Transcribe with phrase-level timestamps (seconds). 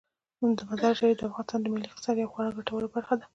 [0.69, 3.25] مزارشریف د افغانستان د ملي اقتصاد یوه خورا ګټوره برخه ده.